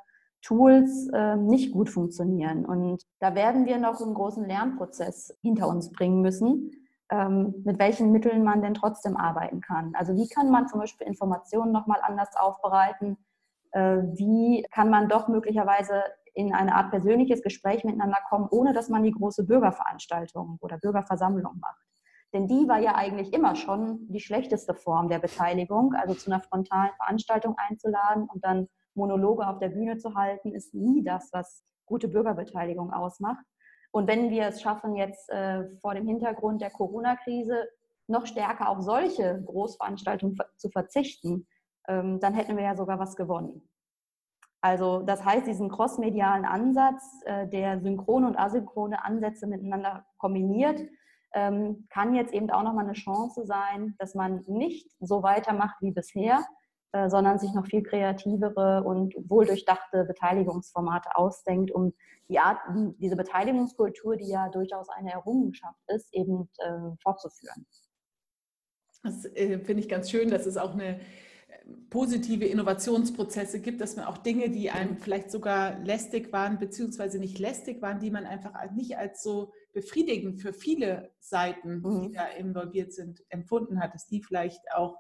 [0.45, 2.65] Tools nicht gut funktionieren.
[2.65, 6.71] Und da werden wir noch einen großen Lernprozess hinter uns bringen müssen,
[7.09, 9.93] ähm, mit welchen Mitteln man denn trotzdem arbeiten kann.
[9.95, 13.17] Also wie kann man zum Beispiel Informationen nochmal anders aufbereiten?
[13.71, 16.03] Äh, wie kann man doch möglicherweise
[16.33, 21.59] in eine Art persönliches Gespräch miteinander kommen, ohne dass man die große Bürgerveranstaltung oder Bürgerversammlung
[21.59, 21.85] macht.
[22.33, 25.93] Denn die war ja eigentlich immer schon die schlechteste Form der Beteiligung.
[25.93, 30.73] Also zu einer frontalen Veranstaltung einzuladen und dann Monologe auf der Bühne zu halten, ist
[30.73, 33.45] nie das, was gute Bürgerbeteiligung ausmacht.
[33.91, 37.67] Und wenn wir es schaffen, jetzt äh, vor dem Hintergrund der Corona-Krise
[38.07, 41.47] noch stärker auf solche Großveranstaltungen zu verzichten,
[41.87, 43.67] ähm, dann hätten wir ja sogar was gewonnen.
[44.61, 50.81] Also das heißt, diesen crossmedialen Ansatz, äh, der synchrone und asynchrone Ansätze miteinander kombiniert,
[51.35, 55.91] ähm, kann jetzt eben auch nochmal eine Chance sein, dass man nicht so weitermacht wie
[55.91, 56.43] bisher,
[56.95, 61.93] äh, sondern sich noch viel kreativere und wohldurchdachte Beteiligungsformate ausdenkt, um
[62.29, 62.57] die Art,
[62.99, 67.65] diese Beteiligungskultur, die ja durchaus eine Errungenschaft ist, eben äh, fortzuführen.
[69.03, 71.01] Das äh, finde ich ganz schön, dass es auch eine
[71.89, 77.39] positive Innovationsprozesse gibt, dass man auch Dinge, die einem vielleicht sogar lästig waren, beziehungsweise nicht
[77.39, 82.13] lästig waren, die man einfach nicht als so befriedigend für viele Seiten, die mhm.
[82.13, 84.97] da involviert sind, empfunden hat, dass die vielleicht auch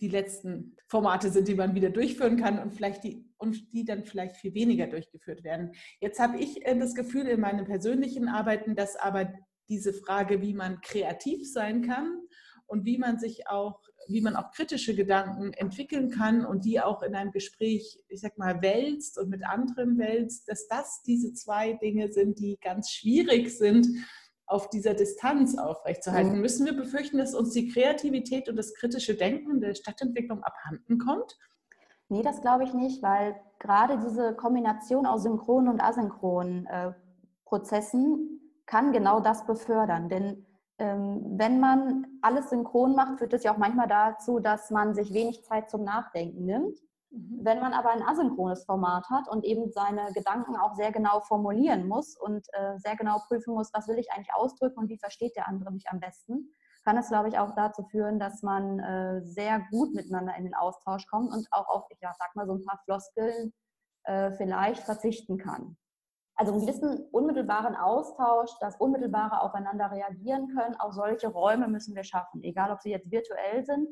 [0.00, 4.04] die letzten Formate sind, die man wieder durchführen kann und vielleicht die und die dann
[4.04, 5.72] vielleicht viel weniger durchgeführt werden.
[6.00, 9.32] Jetzt habe ich äh, das Gefühl in meinen persönlichen Arbeiten, dass aber
[9.68, 12.20] diese Frage, wie man kreativ sein kann
[12.66, 17.02] und wie man sich auch wie man auch kritische Gedanken entwickeln kann und die auch
[17.02, 21.72] in einem Gespräch, ich sag mal, wälzt und mit anderen wälzt, dass das diese zwei
[21.74, 23.88] Dinge sind, die ganz schwierig sind,
[24.46, 26.34] auf dieser Distanz aufrechtzuerhalten.
[26.34, 26.40] Mhm.
[26.40, 31.36] Müssen wir befürchten, dass uns die Kreativität und das kritische Denken der Stadtentwicklung abhanden kommt?
[32.08, 36.92] Nee, das glaube ich nicht, weil gerade diese Kombination aus synchronen und asynchronen äh,
[37.44, 40.08] Prozessen kann genau das befördern.
[40.08, 40.46] Denn
[40.78, 45.12] ähm, wenn man alles synchron macht, führt das ja auch manchmal dazu, dass man sich
[45.12, 46.78] wenig Zeit zum Nachdenken nimmt.
[47.10, 47.40] Mhm.
[47.42, 51.86] Wenn man aber ein asynchrones Format hat und eben seine Gedanken auch sehr genau formulieren
[51.86, 55.36] muss und äh, sehr genau prüfen muss, was will ich eigentlich ausdrücken und wie versteht
[55.36, 56.50] der andere mich am besten,
[56.84, 60.54] kann es, glaube ich, auch dazu führen, dass man äh, sehr gut miteinander in den
[60.54, 63.52] Austausch kommt und auch auf, ich sag mal, so ein paar Floskeln
[64.04, 65.76] äh, vielleicht verzichten kann.
[66.36, 72.04] Also einen gewissen unmittelbaren Austausch, das unmittelbare Aufeinander reagieren können, auch solche Räume müssen wir
[72.04, 73.88] schaffen, egal ob sie jetzt virtuell sind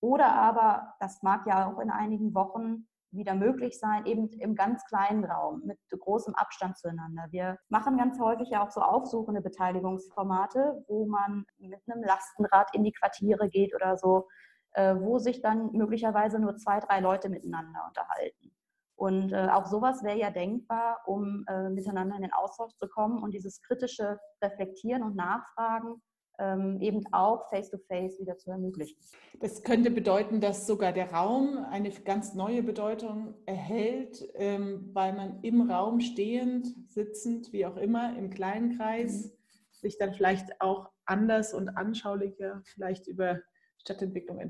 [0.00, 4.84] oder aber, das mag ja auch in einigen Wochen wieder möglich sein, eben im ganz
[4.84, 7.26] kleinen Raum mit großem Abstand zueinander.
[7.30, 12.84] Wir machen ganz häufig ja auch so aufsuchende Beteiligungsformate, wo man mit einem Lastenrad in
[12.84, 14.28] die Quartiere geht oder so,
[14.72, 18.52] äh, wo sich dann möglicherweise nur zwei, drei Leute miteinander unterhalten.
[18.94, 23.22] Und äh, auch sowas wäre ja denkbar, um äh, miteinander in den Austausch zu kommen
[23.22, 26.02] und dieses kritische Reflektieren und Nachfragen
[26.38, 28.96] ähm, eben auch face-to-face -face wieder zu ermöglichen.
[29.40, 35.42] Das könnte bedeuten, dass sogar der Raum eine ganz neue Bedeutung erhält, ähm, weil man
[35.42, 39.32] im Raum stehend, sitzend, wie auch immer, im kleinen Kreis mhm.
[39.72, 43.40] sich dann vielleicht auch anders und anschaulicher vielleicht über
[43.78, 44.40] Stadtentwicklung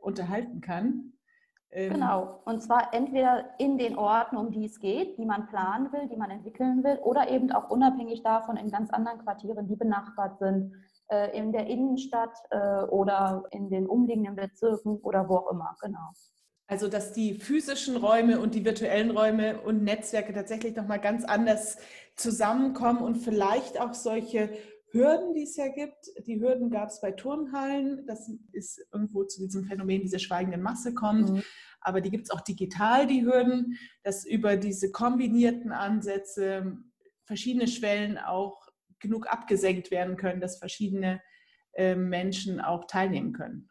[0.00, 1.12] unterhalten kann.
[1.70, 2.40] Ähm, genau.
[2.44, 6.16] Und zwar entweder in den Orten, um die es geht, die man planen will, die
[6.16, 10.72] man entwickeln will, oder eben auch unabhängig davon in ganz anderen Quartieren, die benachbart sind,
[11.08, 15.76] äh, in der Innenstadt äh, oder in den umliegenden Bezirken oder wo auch immer.
[15.80, 16.12] Genau.
[16.68, 21.78] Also dass die physischen Räume und die virtuellen Räume und Netzwerke tatsächlich nochmal ganz anders
[22.16, 24.50] zusammenkommen und vielleicht auch solche
[24.90, 26.10] Hürden, die es ja gibt.
[26.26, 28.04] Die Hürden gab es bei Turnhallen.
[28.06, 31.30] Das ist irgendwo zu diesem Phänomen dieser schweigenden Masse kommt.
[31.30, 31.42] Mhm.
[31.80, 36.78] Aber die gibt es auch digital, die Hürden, dass über diese kombinierten Ansätze
[37.24, 38.65] verschiedene Schwellen auch
[39.00, 41.20] genug abgesenkt werden können, dass verschiedene
[41.74, 43.68] äh, Menschen auch teilnehmen können.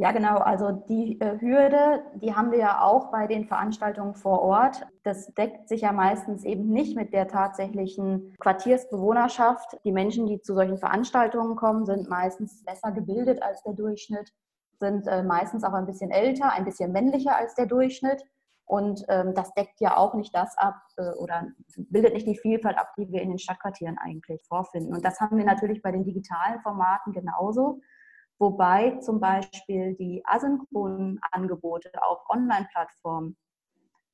[0.00, 0.36] Ja, genau.
[0.36, 4.86] Also die äh, Hürde, die haben wir ja auch bei den Veranstaltungen vor Ort.
[5.02, 9.76] Das deckt sich ja meistens eben nicht mit der tatsächlichen Quartiersbewohnerschaft.
[9.84, 14.32] Die Menschen, die zu solchen Veranstaltungen kommen, sind meistens besser gebildet als der Durchschnitt,
[14.78, 18.22] sind äh, meistens auch ein bisschen älter, ein bisschen männlicher als der Durchschnitt.
[18.68, 22.78] Und ähm, das deckt ja auch nicht das ab äh, oder bildet nicht die Vielfalt
[22.78, 24.94] ab, die wir in den Stadtquartieren eigentlich vorfinden.
[24.94, 27.80] Und das haben wir natürlich bei den digitalen Formaten genauso
[28.38, 33.36] wobei zum Beispiel die asynchronen Angebote auf Online-Plattformen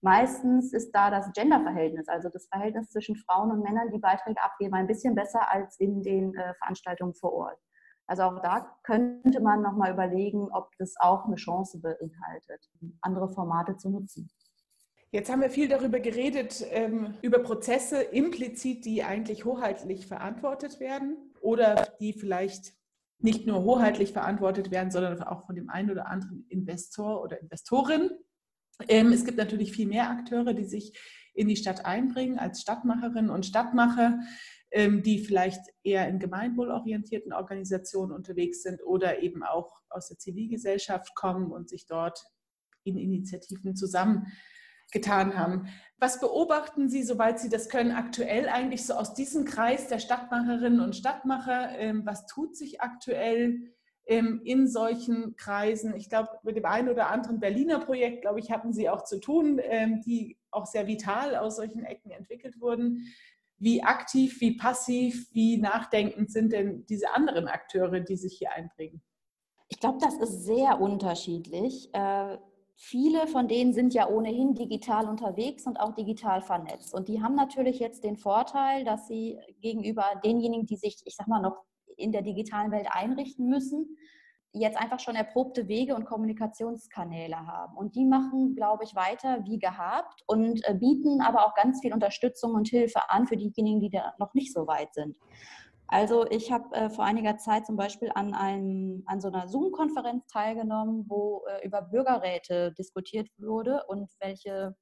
[0.01, 4.75] meistens ist da das Genderverhältnis, also das Verhältnis zwischen Frauen und Männern, die Beiträge abgeben,
[4.75, 7.59] ein bisschen besser als in den äh, Veranstaltungen vor Ort.
[8.07, 13.79] Also auch da könnte man nochmal überlegen, ob das auch eine Chance beinhaltet, andere Formate
[13.79, 14.29] zu nutzen.
[15.14, 21.33] Jetzt haben wir viel darüber geredet, ähm, über Prozesse implizit, die eigentlich hoheitlich verantwortet werden
[21.40, 22.72] oder die vielleicht
[23.20, 28.11] nicht nur hoheitlich verantwortet werden, sondern auch von dem einen oder anderen Investor oder Investorin.
[28.88, 30.98] Ähm, es gibt natürlich viel mehr Akteure, die sich
[31.33, 34.18] in die Stadt einbringen als Stadtmacherinnen und Stadtmacher,
[34.72, 41.14] ähm, die vielleicht eher in gemeinwohlorientierten Organisationen unterwegs sind oder eben auch aus der Zivilgesellschaft
[41.14, 42.20] kommen und sich dort
[42.83, 44.27] in Initiativen zusammen
[44.92, 45.68] getan haben.
[45.99, 50.81] Was beobachten Sie, soweit Sie das können, aktuell eigentlich so aus diesem Kreis der Stadtmacherinnen
[50.81, 51.79] und Stadtmacher?
[51.79, 53.73] Ähm, was tut sich aktuell
[54.07, 55.94] ähm, in solchen Kreisen?
[55.97, 59.20] Ich glaube, mit dem einen oder anderen Berliner Projekt, glaube ich, hatten Sie auch zu
[59.20, 63.07] tun, ähm, die auch sehr vital aus solchen Ecken entwickelt wurden.
[63.59, 69.01] Wie aktiv, wie passiv, wie nachdenkend sind denn diese anderen Akteure, die sich hier einbringen?
[69.68, 71.88] Ich glaube, das ist sehr unterschiedlich.
[72.76, 76.92] Viele von denen sind ja ohnehin digital unterwegs und auch digital vernetzt.
[76.92, 81.28] Und die haben natürlich jetzt den Vorteil, dass sie gegenüber denjenigen, die sich, ich sag
[81.28, 81.64] mal, noch
[81.96, 83.96] in der digitalen Welt einrichten müssen,
[84.54, 87.76] jetzt einfach schon erprobte Wege und Kommunikationskanäle haben.
[87.76, 91.92] Und die machen, glaube ich, weiter wie gehabt und äh, bieten aber auch ganz viel
[91.92, 95.16] Unterstützung und Hilfe an für diejenigen, die da noch nicht so weit sind.
[95.88, 100.27] Also ich habe äh, vor einiger Zeit zum Beispiel an, einem, an so einer Zoom-Konferenz
[100.27, 104.75] teilgenommen, wo äh, über Bürgerräte diskutiert wurde und welche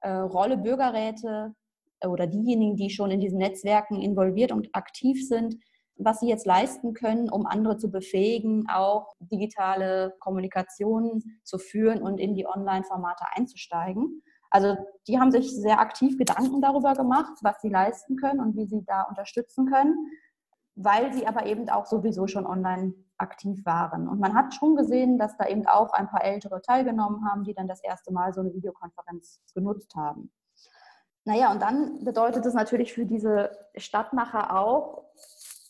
[0.00, 1.54] äh, Rolle Bürgerräte
[2.00, 5.56] äh, oder diejenigen, die schon in diesen Netzwerken involviert und aktiv sind,
[5.96, 12.18] was sie jetzt leisten können, um andere zu befähigen, auch digitale Kommunikation zu führen und
[12.18, 14.22] in die Online-Formate einzusteigen.
[14.54, 14.76] Also
[15.08, 18.84] die haben sich sehr aktiv Gedanken darüber gemacht, was sie leisten können und wie sie
[18.84, 19.96] da unterstützen können
[20.76, 24.08] weil sie aber eben auch sowieso schon online aktiv waren.
[24.08, 27.54] Und man hat schon gesehen, dass da eben auch ein paar Ältere teilgenommen haben, die
[27.54, 30.32] dann das erste Mal so eine Videokonferenz genutzt haben.
[31.24, 35.04] Naja, und dann bedeutet es natürlich für diese Stadtmacher auch,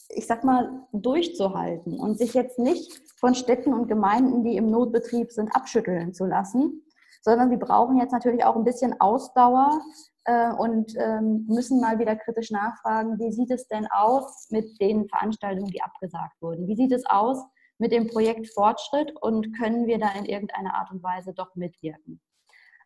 [0.09, 5.31] ich sag mal, durchzuhalten und sich jetzt nicht von Städten und Gemeinden, die im Notbetrieb
[5.31, 6.83] sind, abschütteln zu lassen,
[7.25, 9.81] sondern sie brauchen jetzt natürlich auch ein bisschen Ausdauer,
[10.25, 15.07] äh, und ähm, müssen mal wieder kritisch nachfragen, wie sieht es denn aus mit den
[15.09, 16.67] Veranstaltungen, die abgesagt wurden?
[16.67, 17.45] Wie sieht es aus
[17.79, 22.21] mit dem Projekt Fortschritt und können wir da in irgendeiner Art und Weise doch mitwirken?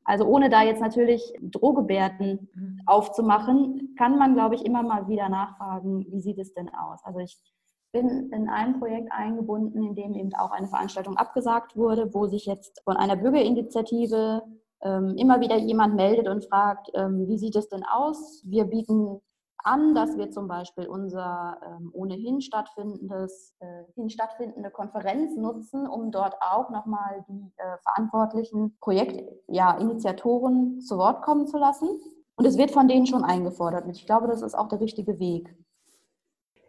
[0.05, 2.81] Also ohne da jetzt natürlich Drohgebärden mhm.
[2.87, 7.05] aufzumachen, kann man, glaube ich, immer mal wieder nachfragen, wie sieht es denn aus?
[7.05, 7.37] Also ich
[7.92, 12.46] bin in ein Projekt eingebunden, in dem eben auch eine Veranstaltung abgesagt wurde, wo sich
[12.46, 14.42] jetzt von einer Bürgerinitiative
[14.83, 18.42] ähm, immer wieder jemand meldet und fragt, ähm, wie sieht es denn aus?
[18.46, 19.20] Wir bieten
[19.64, 26.37] an, dass wir zum Beispiel unser ähm, ohnehin stattfindendes, äh, stattfindende Konferenz nutzen, um dort
[26.40, 31.88] auch nochmal die äh, verantwortlichen Projektinitiatoren ja, zu Wort kommen zu lassen.
[32.37, 33.85] Und es wird von denen schon eingefordert.
[33.85, 35.53] Und ich glaube, das ist auch der richtige Weg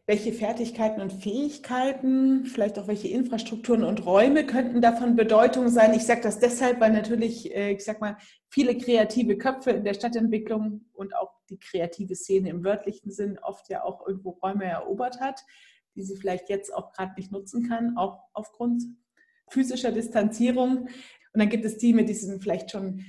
[0.09, 5.93] welche Fertigkeiten und Fähigkeiten, vielleicht auch welche Infrastrukturen und Räume könnten davon Bedeutung sein?
[5.93, 8.17] Ich sage das deshalb, weil natürlich, äh, ich sag mal,
[8.47, 13.69] viele kreative Köpfe in der Stadtentwicklung und auch die kreative Szene im wörtlichen Sinn oft
[13.69, 15.41] ja auch irgendwo Räume erobert hat,
[15.93, 18.81] die sie vielleicht jetzt auch gerade nicht nutzen kann, auch aufgrund
[19.47, 20.87] physischer Distanzierung.
[20.87, 20.89] Und
[21.35, 23.05] dann gibt es die mit diesen vielleicht schon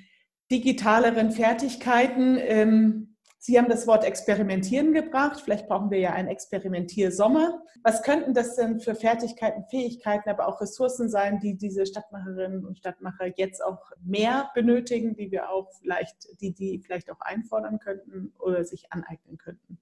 [0.52, 3.08] digitaleren Fertigkeiten.
[3.42, 5.40] Sie haben das Wort Experimentieren gebracht.
[5.40, 7.62] Vielleicht brauchen wir ja einen Experimentiersommer.
[7.82, 12.76] Was könnten das denn für Fertigkeiten, Fähigkeiten, aber auch Ressourcen sein, die diese Stadtmacherinnen und
[12.76, 18.34] Stadtmacher jetzt auch mehr benötigen, die wir auch vielleicht, die die vielleicht auch einfordern könnten
[18.38, 19.78] oder sich aneignen könnten?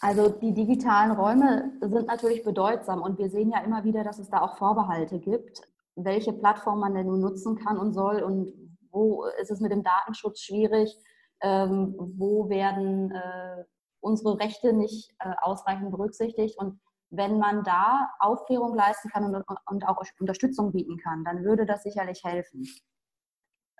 [0.00, 4.30] Also die digitalen Räume sind natürlich bedeutsam und wir sehen ja immer wieder, dass es
[4.30, 5.62] da auch Vorbehalte gibt,
[5.94, 8.52] welche Plattform man denn nun nutzen kann und soll und
[8.90, 10.98] wo ist es mit dem Datenschutz schwierig
[11.42, 13.64] ähm, wo werden äh,
[14.00, 16.58] unsere Rechte nicht äh, ausreichend berücksichtigt.
[16.58, 21.66] Und wenn man da Aufklärung leisten kann und, und auch Unterstützung bieten kann, dann würde
[21.66, 22.66] das sicherlich helfen.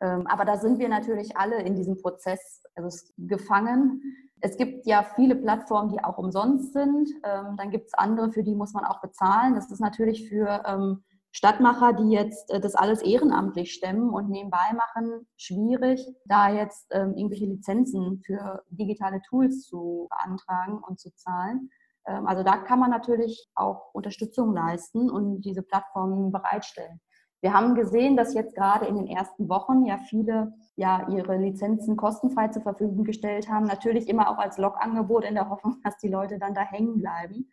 [0.00, 4.02] Ähm, aber da sind wir natürlich alle in diesem Prozess also gefangen.
[4.40, 7.10] Es gibt ja viele Plattformen, die auch umsonst sind.
[7.22, 9.54] Ähm, dann gibt es andere, für die muss man auch bezahlen.
[9.54, 14.72] Das ist natürlich für ähm, Stadtmacher, die jetzt äh, das alles ehrenamtlich stemmen und nebenbei
[14.74, 21.70] machen, schwierig, da jetzt ähm, irgendwelche Lizenzen für digitale Tools zu beantragen und zu zahlen.
[22.06, 27.00] Ähm, also da kann man natürlich auch Unterstützung leisten und diese Plattformen bereitstellen.
[27.42, 31.96] Wir haben gesehen, dass jetzt gerade in den ersten Wochen ja viele ja ihre Lizenzen
[31.96, 33.66] kostenfrei zur Verfügung gestellt haben.
[33.66, 37.50] Natürlich immer auch als Logangebot in der Hoffnung, dass die Leute dann da hängen bleiben.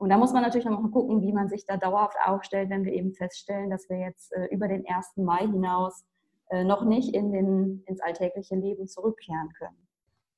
[0.00, 2.86] Und da muss man natürlich noch mal gucken, wie man sich da dauerhaft aufstellt, wenn
[2.86, 5.18] wir eben feststellen, dass wir jetzt äh, über den 1.
[5.18, 6.06] Mai hinaus
[6.48, 9.76] äh, noch nicht in den, ins alltägliche Leben zurückkehren können.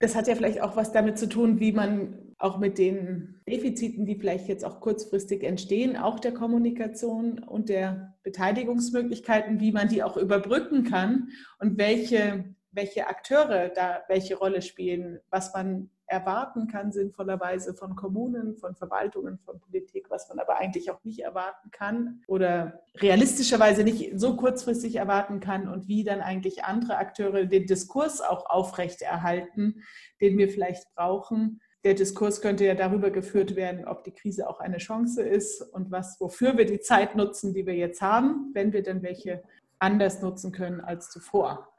[0.01, 4.05] Das hat ja vielleicht auch was damit zu tun, wie man auch mit den Defiziten,
[4.05, 10.03] die vielleicht jetzt auch kurzfristig entstehen, auch der Kommunikation und der Beteiligungsmöglichkeiten, wie man die
[10.03, 11.29] auch überbrücken kann
[11.61, 18.55] und welche, welche Akteure da welche Rolle spielen, was man erwarten kann, sinnvollerweise von Kommunen,
[18.55, 24.13] von Verwaltungen, von Politik, was man aber eigentlich auch nicht erwarten kann oder realistischerweise nicht
[24.21, 29.83] so kurzfristig erwarten kann und wie dann eigentlich andere Akteure den Diskurs auch aufrechterhalten,
[30.21, 31.61] den wir vielleicht brauchen.
[31.83, 35.91] Der Diskurs könnte ja darüber geführt werden, ob die Krise auch eine Chance ist und
[35.91, 39.43] was, wofür wir die Zeit nutzen, die wir jetzt haben, wenn wir denn welche
[39.79, 41.72] anders nutzen können als zuvor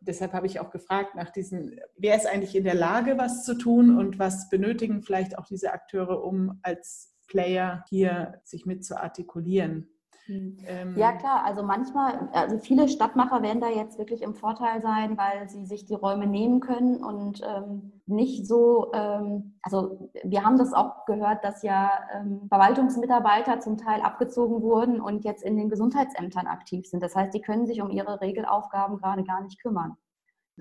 [0.00, 3.54] deshalb habe ich auch gefragt nach diesen, wer ist eigentlich in der Lage, was zu
[3.54, 9.00] tun und was benötigen vielleicht auch diese Akteure, um als Player hier sich mit zu
[9.00, 9.88] artikulieren.
[10.26, 10.56] Hm.
[10.66, 15.16] Ähm, ja klar, also manchmal, also viele Stadtmacher werden da jetzt wirklich im Vorteil sein,
[15.16, 20.58] weil sie sich die Räume nehmen können und ähm, nicht so, ähm, also wir haben
[20.58, 25.70] das auch gehört, dass ja ähm, Verwaltungsmitarbeiter zum Teil abgezogen wurden und jetzt in den
[25.70, 27.02] Gesundheitsämtern aktiv sind.
[27.02, 29.96] Das heißt, die können sich um ihre Regelaufgaben gerade gar nicht kümmern.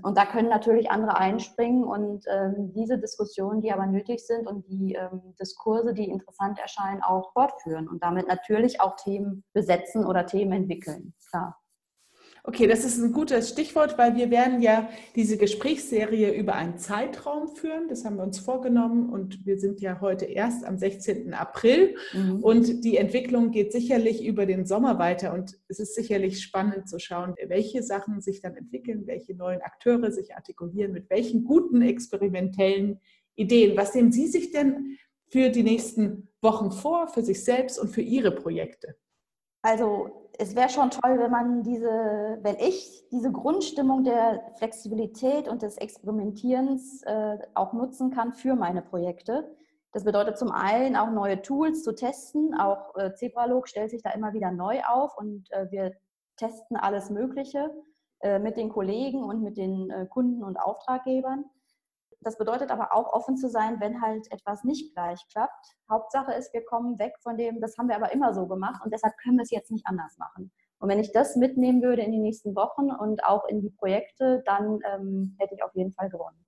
[0.04, 4.68] Und da können natürlich andere einspringen und ähm, diese Diskussionen, die aber nötig sind und
[4.68, 10.26] die ähm, Diskurse, die interessant erscheinen, auch fortführen und damit natürlich auch Themen besetzen oder
[10.26, 11.14] Themen entwickeln.
[11.30, 11.60] Klar.
[12.50, 17.48] Okay, das ist ein gutes Stichwort, weil wir werden ja diese Gesprächsserie über einen Zeitraum
[17.48, 17.88] führen.
[17.90, 21.36] Das haben wir uns vorgenommen und wir sind ja heute erst am 16.
[21.36, 22.40] April mhm.
[22.42, 26.98] und die Entwicklung geht sicherlich über den Sommer weiter und es ist sicherlich spannend zu
[26.98, 33.00] schauen, welche Sachen sich dann entwickeln, welche neuen Akteure sich artikulieren, mit welchen guten experimentellen
[33.36, 33.78] Ideen.
[33.78, 38.02] Was sehen Sie sich denn für die nächsten Wochen vor, für sich selbst und für
[38.02, 38.96] Ihre Projekte?
[39.62, 45.62] Also es wäre schon toll, wenn man diese, wenn ich diese Grundstimmung der Flexibilität und
[45.62, 49.54] des Experimentierens äh, auch nutzen kann für meine Projekte.
[49.92, 52.58] Das bedeutet zum einen auch neue Tools zu testen.
[52.58, 55.92] Auch äh, Zebralog stellt sich da immer wieder neu auf und äh, wir
[56.38, 57.70] testen alles Mögliche
[58.22, 61.44] äh, mit den Kollegen und mit den äh, Kunden und Auftraggebern.
[62.22, 65.78] Das bedeutet aber auch offen zu sein, wenn halt etwas nicht gleich klappt.
[65.90, 68.94] Hauptsache ist, wir kommen weg von dem, das haben wir aber immer so gemacht und
[68.94, 70.52] deshalb können wir es jetzt nicht anders machen.
[70.80, 74.42] Und wenn ich das mitnehmen würde in die nächsten Wochen und auch in die Projekte,
[74.46, 76.46] dann ähm, hätte ich auf jeden Fall gewonnen.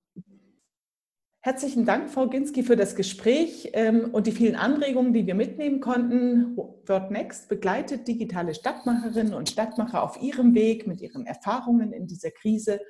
[1.44, 5.80] Herzlichen Dank, Frau Ginski, für das Gespräch ähm, und die vielen Anregungen, die wir mitnehmen
[5.80, 6.56] konnten.
[6.56, 12.30] Word Next begleitet digitale Stadtmacherinnen und Stadtmacher auf ihrem Weg mit ihren Erfahrungen in dieser
[12.30, 12.80] Krise.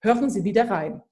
[0.00, 1.02] Hören Sie wieder rein.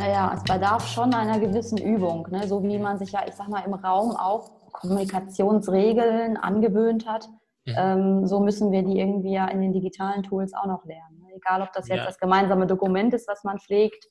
[0.00, 2.48] Naja, es bedarf schon einer gewissen Übung, ne?
[2.48, 7.28] so wie man sich ja, ich sag mal, im Raum auch Kommunikationsregeln angewöhnt hat.
[7.66, 7.74] Mhm.
[7.76, 11.18] Ähm, so müssen wir die irgendwie ja in den digitalen Tools auch noch lernen.
[11.18, 11.34] Ne?
[11.36, 12.06] Egal, ob das jetzt ja.
[12.06, 14.06] das gemeinsame Dokument ist, was man pflegt,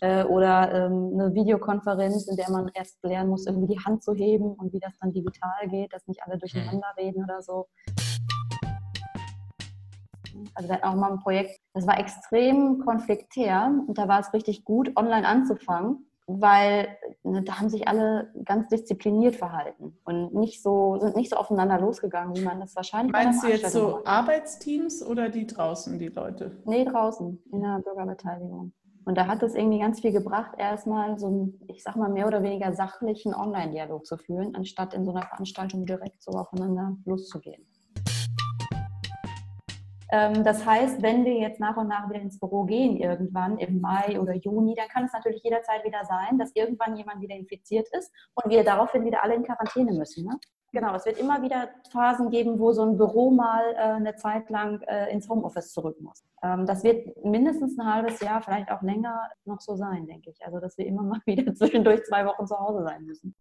[0.00, 4.14] äh, oder ähm, eine Videokonferenz, in der man erst lernen muss, irgendwie die Hand zu
[4.14, 7.04] heben und wie das dann digital geht, dass nicht alle durcheinander mhm.
[7.04, 7.66] reden oder so.
[10.54, 14.64] Also hatten auch mal ein Projekt, das war extrem konfliktär und da war es richtig
[14.64, 20.98] gut, online anzufangen, weil ne, da haben sich alle ganz diszipliniert verhalten und nicht so,
[21.00, 24.06] sind nicht so aufeinander losgegangen, wie man das wahrscheinlich Meinst du jetzt so macht.
[24.06, 26.62] Arbeitsteams oder die draußen, die Leute?
[26.64, 28.72] Nee, draußen, in der Bürgerbeteiligung.
[29.06, 32.26] Und da hat es irgendwie ganz viel gebracht, erstmal so einen, ich sag mal, mehr
[32.26, 37.66] oder weniger sachlichen Online-Dialog zu führen, anstatt in so einer Veranstaltung direkt so aufeinander loszugehen.
[40.12, 43.80] Ähm, das heißt, wenn wir jetzt nach und nach wieder ins Büro gehen, irgendwann im
[43.80, 47.88] Mai oder Juni, dann kann es natürlich jederzeit wieder sein, dass irgendwann jemand wieder infiziert
[47.96, 50.24] ist und wir daraufhin wieder alle in Quarantäne müssen.
[50.26, 50.38] Ne?
[50.74, 54.50] Genau, es wird immer wieder Phasen geben, wo so ein Büro mal äh, eine Zeit
[54.50, 56.24] lang äh, ins Homeoffice zurück muss.
[56.42, 60.44] Ähm, das wird mindestens ein halbes Jahr, vielleicht auch länger noch so sein, denke ich.
[60.44, 63.36] Also, dass wir immer mal wieder zwischendurch zwei Wochen zu Hause sein müssen.